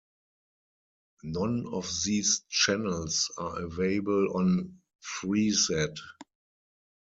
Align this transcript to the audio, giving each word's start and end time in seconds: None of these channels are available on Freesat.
None 1.25 1.67
of 1.73 1.87
these 2.03 2.39
channels 2.49 3.31
are 3.37 3.59
available 3.61 4.35
on 4.35 4.81
Freesat. 4.99 5.95